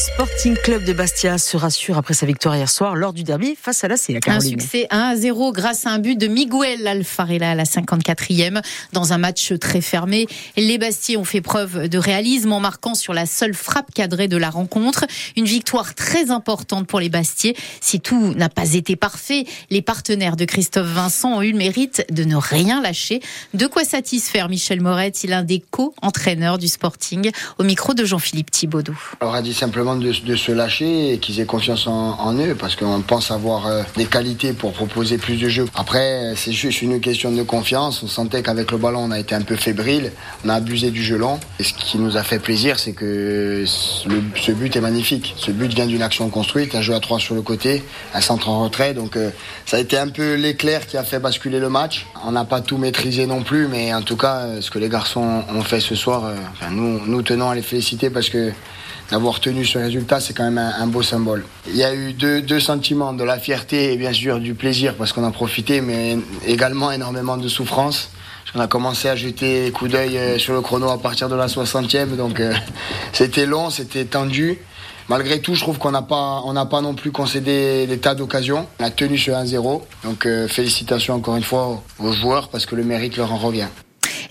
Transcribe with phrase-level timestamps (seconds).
[0.00, 3.84] Sporting Club de Bastia se rassure après sa victoire hier soir lors du derby face
[3.84, 4.18] à la C.
[4.26, 8.62] Un succès 1 0 grâce à un but de Miguel Alfarella à la 54e
[8.94, 10.26] dans un match très fermé.
[10.56, 14.38] Les Bastiers ont fait preuve de réalisme en marquant sur la seule frappe cadrée de
[14.38, 15.04] la rencontre.
[15.36, 17.54] Une victoire très importante pour les Bastiers.
[17.82, 22.06] Si tout n'a pas été parfait, les partenaires de Christophe Vincent ont eu le mérite
[22.10, 23.20] de ne rien lâcher.
[23.52, 28.06] De quoi satisfaire Michel Moret, il est un des co-entraîneurs du Sporting, au micro de
[28.06, 28.94] Jean-Philippe Thibaudot.
[29.20, 33.00] On aura dit simplement de, se lâcher et qu'ils aient confiance en, eux parce qu'on
[33.00, 35.66] pense avoir euh, des qualités pour proposer plus de jeux.
[35.74, 38.02] Après, c'est juste une question de confiance.
[38.02, 40.12] On sentait qu'avec le ballon, on a été un peu fébrile,
[40.44, 41.38] on a abusé du jeu long.
[41.58, 45.34] Et ce qui nous a fait plaisir, c'est que ce but est magnifique.
[45.36, 47.82] Ce but vient d'une action construite, un jeu à trois sur le côté,
[48.14, 48.94] un centre en retrait.
[48.94, 49.30] Donc euh,
[49.66, 52.06] ça a été un peu l'éclair qui a fait basculer le match.
[52.24, 54.88] On n'a pas tout maîtrisé non plus, mais en tout cas, euh, ce que les
[54.88, 56.32] garçons ont fait ce soir,
[56.70, 58.52] nous, nous tenons à les féliciter parce que
[59.10, 61.44] d'avoir tenu ce résultat, c'est quand même un, beau symbole.
[61.68, 65.12] Il y a eu deux, sentiments, de la fierté et bien sûr du plaisir parce
[65.12, 68.10] qu'on a profité, mais également énormément de souffrance.
[68.54, 71.36] On a commencé à jeter des coups d'œil euh, sur le chrono à partir de
[71.36, 72.52] la 60e, donc euh,
[73.12, 74.58] c'était long, c'était tendu.
[75.08, 78.66] Malgré tout, je trouve qu'on n'a pas, pas non plus concédé des tas d'occasions.
[78.78, 82.74] On a tenu ce 1-0, donc euh, félicitations encore une fois aux joueurs parce que
[82.76, 83.68] le mérite leur en revient.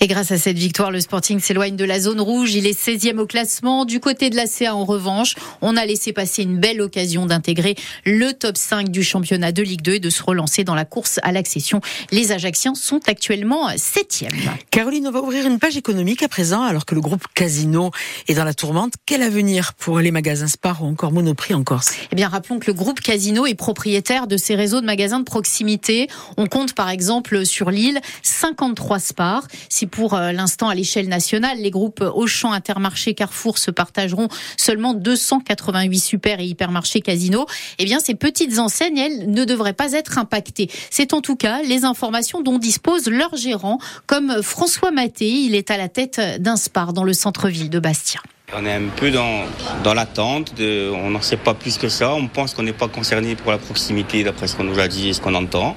[0.02, 2.54] Et grâce à cette victoire, le Sporting s'éloigne de la zone rouge.
[2.56, 3.84] Il est 16e au classement.
[3.84, 7.76] Du côté de la CA, en revanche, on a laissé passer une belle occasion d'intégrer
[8.06, 11.20] le top 5 du championnat de Ligue 2 et de se relancer dans la course
[11.24, 11.82] à l'accession.
[12.12, 14.30] Les Ajacciens sont actuellement 7e.
[14.72, 17.92] Caroline, on va ouvrir une page économique à présent, alors que le groupe Casino
[18.30, 18.94] est dans la tourmente.
[19.06, 21.92] Quel avenir pour les magasins Spar ou encore Monoprix en Corse?
[22.12, 25.26] Eh bien, rappelons que le groupe Casino est propriétaire de ces réseaux de magasins de
[25.26, 26.08] proximité.
[26.38, 29.48] On compte par exemple sur l'île 53 Spar.
[29.68, 31.58] Si pour euh, l'instant à l'échelle nationale.
[31.60, 37.46] Les groupes Auchan, Intermarché, Carrefour se partageront seulement 288 super et hypermarchés Casino.
[37.78, 40.70] Eh bien, ces petites enseignes, elles, ne devraient pas être impactées.
[40.90, 45.30] C'est en tout cas les informations dont dispose leur gérant, comme François Maté.
[45.30, 48.22] Il est à la tête d'un Spar dans le centre-ville de Bastia.
[48.52, 49.44] On est un peu dans,
[49.84, 52.16] dans l'attente, on n'en sait pas plus que ça.
[52.16, 55.10] On pense qu'on n'est pas concerné pour la proximité d'après ce qu'on nous a dit
[55.10, 55.76] et ce qu'on entend.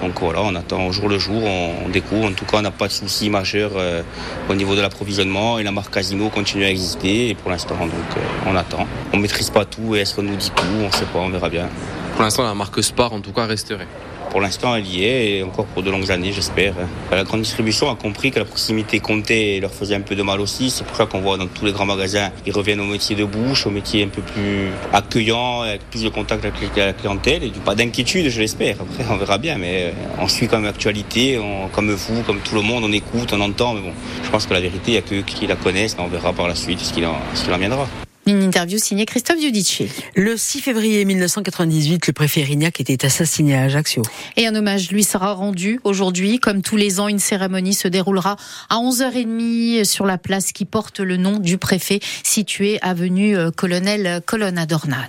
[0.00, 2.26] Donc voilà, on attend au jour le jour, on, découvre.
[2.28, 4.02] En tout cas, on n'a pas de soucis majeurs euh,
[4.48, 7.30] au niveau de l'approvisionnement et la marque Casino continue à exister.
[7.30, 8.86] Et pour l'instant, donc euh, on attend.
[9.12, 10.62] On ne maîtrise pas tout et est-ce qu'on nous dit tout?
[10.80, 11.68] On ne sait pas, on verra bien.
[12.14, 13.88] Pour l'instant, la marque Spar en tout cas resterait
[14.32, 16.74] pour l'instant, elle y est, et encore pour de longues années, j'espère.
[17.10, 20.22] La grande distribution a compris que la proximité comptait et leur faisait un peu de
[20.22, 20.70] mal aussi.
[20.70, 23.24] C'est pour ça qu'on voit dans tous les grands magasins, ils reviennent au métier de
[23.24, 27.44] bouche, au métier un peu plus accueillant, avec plus de contact avec la clientèle.
[27.44, 28.76] Et pas d'inquiétude, je l'espère.
[28.80, 31.38] Après, on verra bien, mais on suit quand même l'actualité,
[31.74, 33.74] comme vous, comme tout le monde, on écoute, on entend.
[33.74, 33.92] Mais bon,
[34.24, 36.48] je pense que la vérité, il n'y a que qui la connaissent, on verra par
[36.48, 37.86] la suite ce qu'il en viendra.
[38.26, 39.82] Une interview signée Christophe Giudice.
[40.14, 44.02] Le 6 février 1998, le préfet Rignac était assassiné à Ajaccio.
[44.36, 46.38] Et un hommage lui sera rendu aujourd'hui.
[46.38, 48.36] Comme tous les ans, une cérémonie se déroulera
[48.70, 54.22] à 11h30 sur la place qui porte le nom du préfet, située avenue euh, Colonel
[54.24, 55.08] Colonna Dornane.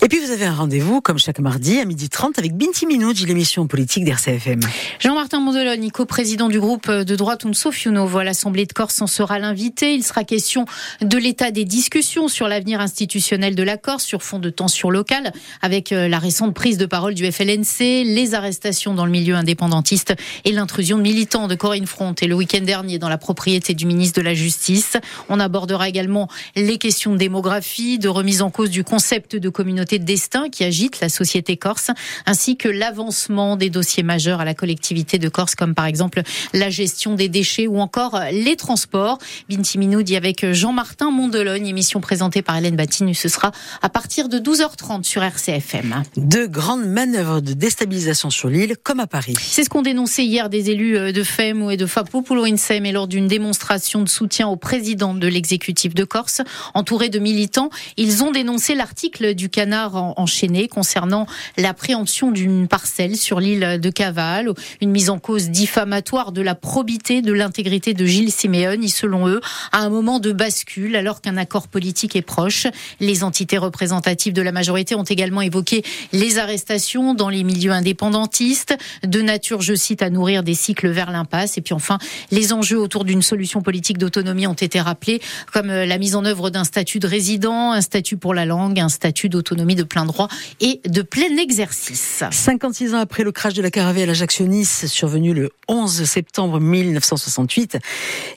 [0.00, 3.66] Et puis vous avez un rendez-vous, comme chaque mardi, à 12h30 avec Binti Minouj, l'émission
[3.66, 4.60] politique d'RCFM.
[5.00, 9.94] Jean-Martin Mondelon, co-président du groupe de droite Unsofiuno, voit l'Assemblée de Corse en sera l'invité.
[9.94, 10.66] Il sera question
[11.00, 15.32] de l'état des discussions sur l'avenir institutionnel de la Corse, sur fond de tensions locales,
[15.62, 20.14] avec euh, la récente prise de parole du FLNC, les arrestations dans le milieu indépendantiste
[20.44, 23.84] et l'intrusion de militants de Corinne Front et le week-end dernier dans la propriété du
[23.84, 24.96] ministre de la Justice.
[25.28, 29.87] On abordera également les questions de démographie, de remise en cause du concept de communauté
[29.96, 31.90] de destin qui agite la société corse,
[32.26, 36.22] ainsi que l'avancement des dossiers majeurs à la collectivité de Corse, comme par exemple
[36.52, 39.18] la gestion des déchets ou encore les transports.
[39.48, 43.14] Binti Minoudi avec Jean-Martin Mondelogne, émission présentée par Hélène Batinu.
[43.14, 46.02] Ce sera à partir de 12h30 sur RCFM.
[46.16, 49.34] De grandes manœuvres de déstabilisation sur l'île, comme à Paris.
[49.40, 52.84] C'est ce qu'ont dénoncé hier des élus euh, de FEM et de FAPO pour l'ONSEM
[52.84, 56.42] et lors d'une démonstration de soutien au président de l'exécutif de Corse.
[56.74, 61.26] Entouré de militants, ils ont dénoncé l'article du canard enchaîné concernant
[61.56, 66.54] la préemption d'une parcelle sur l'île de Caval, une mise en cause diffamatoire de la
[66.54, 69.40] probité, de l'intégrité de Gilles Siméon, selon eux,
[69.72, 72.66] à un moment de bascule, alors qu'un accord politique est proche.
[73.00, 78.76] Les entités représentatives de la majorité ont également évoqué les arrestations dans les milieux indépendantistes,
[79.04, 81.58] de nature, je cite, à nourrir des cycles vers l'impasse.
[81.58, 81.98] Et puis enfin,
[82.30, 85.20] les enjeux autour d'une solution politique d'autonomie ont été rappelés,
[85.52, 88.88] comme la mise en œuvre d'un statut de résident, un statut pour la langue, un
[88.88, 90.28] statut d'autonomie autonomie de plein droit
[90.60, 92.24] et de plein exercice.
[92.30, 97.78] 56 ans après le crash de la caravelle Ajaccio-Nice, survenu le 11 septembre 1968,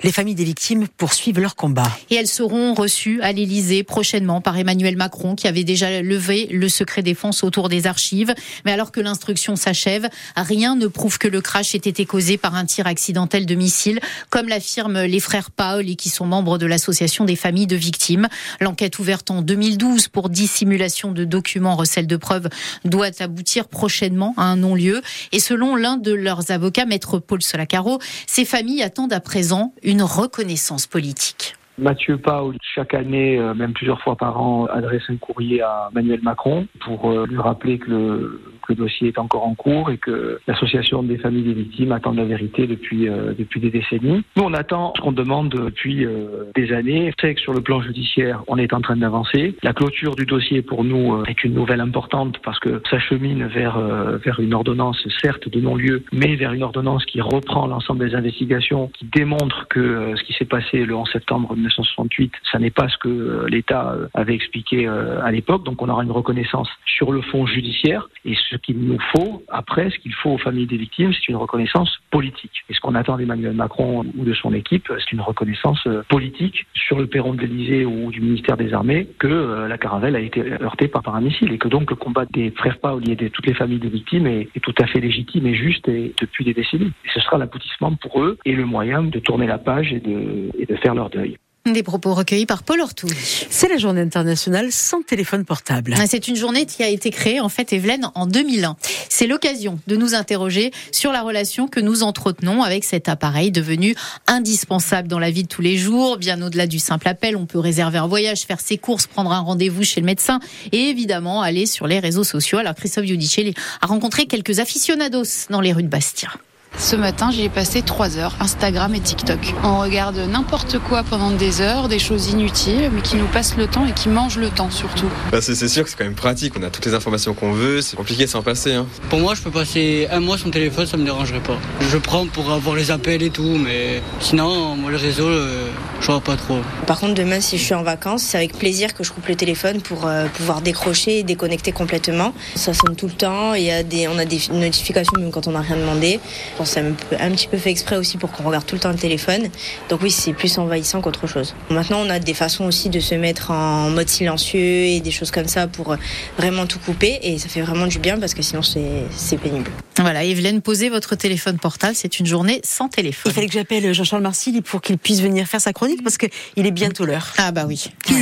[0.04, 1.90] les familles des victimes poursuivent leur combat.
[2.10, 6.68] Et elles seront reçues à l'Élysée prochainement par Emmanuel Macron, qui avait déjà levé le
[6.68, 8.34] secret défense autour des archives.
[8.66, 12.56] Mais alors que l'instruction s'achève, rien ne prouve que le crash ait été causé par
[12.56, 14.00] un tir accidentel de missile,
[14.30, 18.28] comme l'affirment les frères Paoli, qui sont membres de l'association des familles de victimes.
[18.60, 22.50] L'enquête ouverte en 2012 pour dissimulation de documents recel de preuves
[22.86, 25.02] doit aboutir prochainement à un non-lieu.
[25.32, 30.04] Et selon l'un de leurs avocats, maître Paul Solacaro, ces familles attendent à présent une
[30.04, 31.56] reconnaissance politique.
[31.82, 36.20] Mathieu Paul, chaque année, euh, même plusieurs fois par an, adresse un courrier à Emmanuel
[36.22, 41.04] Macron pour euh, lui rappeler que le, dossier est encore en cours et que l'association
[41.04, 44.24] des familles des victimes attend la vérité depuis euh, des décennies.
[44.38, 46.08] Nous, on attend ce qu'on demande depuis
[46.56, 47.12] des années.
[47.20, 49.58] C'est que sur le plan judiciaire, on est en train d'avancer.
[49.62, 53.78] La clôture du dossier pour nous est une nouvelle importante parce que ça chemine vers
[54.24, 58.90] vers une ordonnance certes de non-lieu, mais vers une ordonnance qui reprend l'ensemble des investigations,
[58.98, 62.98] qui démontre que ce qui s'est passé le 11 septembre 1968, ça n'est pas ce
[62.98, 65.64] que l'État avait expliqué à l'époque.
[65.64, 69.90] Donc, on aura une reconnaissance sur le fond judiciaire et ce qu'il nous faut, après,
[69.90, 72.64] ce qu'il faut aux familles des victimes, c'est une reconnaissance politique.
[72.70, 76.66] Et ce qu'on attend d'Emmanuel Macron ou de son équipe, c'est une reconnaissance euh, politique
[76.74, 80.20] sur le perron de l'Élysée ou du ministère des Armées que euh, la caravelle a
[80.20, 83.16] été heurtée par, par un missile et que donc le combat des frères Paoli et
[83.16, 86.46] de toutes les familles des victimes est, tout à fait légitime et juste et depuis
[86.46, 86.92] des décennies.
[87.06, 90.76] Et ce sera l'aboutissement pour eux et le moyen de tourner la page et de
[90.78, 91.38] faire leur deuil.
[91.68, 93.12] Des propos recueillis par Paul Ortoul.
[93.52, 95.96] C'est la journée internationale sans téléphone portable.
[96.08, 98.78] C'est une journée qui a été créée en fait Evelyne en 2001.
[99.10, 103.96] C'est l'occasion de nous interroger sur la relation que nous entretenons avec cet appareil devenu
[104.26, 106.18] indispensable dans la vie de tous les jours.
[106.18, 109.42] Bien au-delà du simple appel, on peut réserver un voyage, faire ses courses, prendre un
[109.42, 110.40] rendez-vous chez le médecin
[110.72, 112.58] et évidemment aller sur les réseaux sociaux.
[112.58, 116.30] Alors Christophe Giudicelli a rencontré quelques aficionados dans les rues de Bastia.
[116.78, 119.54] Ce matin, j'y ai passé 3 heures, Instagram et TikTok.
[119.64, 123.68] On regarde n'importe quoi pendant des heures, des choses inutiles, mais qui nous passent le
[123.68, 125.10] temps et qui mangent le temps surtout.
[125.32, 127.82] Bah c'est sûr que c'est quand même pratique, on a toutes les informations qu'on veut,
[127.82, 128.74] c'est compliqué de s'en passer.
[128.74, 128.88] Hein.
[129.10, 131.58] Pour moi, je peux passer un mois sans téléphone, ça me dérangerait pas.
[131.92, 135.68] Je prends pour avoir les appels et tout, mais sinon, moi, le réseau, euh,
[136.00, 136.60] je vois pas trop.
[136.88, 139.36] Par contre, demain, si je suis en vacances, c'est avec plaisir que je coupe le
[139.36, 142.34] téléphone pour euh, pouvoir décrocher et déconnecter complètement.
[142.56, 145.48] Ça sonne tout le temps, il y a des, on a des notifications même quand
[145.48, 146.20] on n'a rien demandé
[146.66, 148.98] c'est un, un, petit peu fait exprès aussi pour qu'on regarde tout le temps le
[148.98, 149.50] téléphone.
[149.90, 151.56] Donc oui, c'est plus envahissant qu'autre chose.
[151.70, 155.32] Maintenant, on a des façons aussi de se mettre en mode silencieux et des choses
[155.32, 155.96] comme ça pour
[156.38, 157.20] vraiment tout couper.
[157.24, 159.72] Et ça fait vraiment du bien parce que sinon, c'est pénible.
[159.98, 161.96] Voilà, Evelyne, posez votre téléphone portable.
[161.96, 163.32] C'est une journée sans téléphone.
[163.32, 166.30] Il fallait que j'appelle Jean-Charles Marcilly pour qu'il puisse venir faire sa chronique parce qu'il
[166.56, 167.34] est bientôt l'heure.
[167.38, 167.86] Ah bah oui.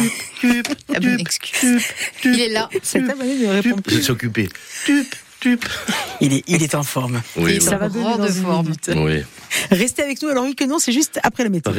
[0.95, 1.83] Ah bon, excuse.
[2.24, 2.69] Il est là.
[2.81, 3.83] C'est à de répondre.
[3.88, 4.50] Je suis occupé.
[6.21, 7.21] Il est, il est en forme.
[7.38, 8.00] Oui, ça va de
[8.31, 8.74] forme.
[8.95, 9.24] Oui.
[9.71, 10.30] Restez avec nous.
[10.30, 11.71] Alors oui que non, c'est juste après la météo.